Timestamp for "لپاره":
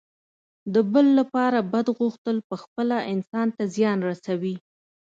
1.19-1.59